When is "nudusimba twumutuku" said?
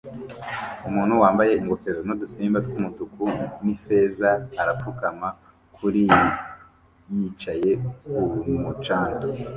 2.03-3.23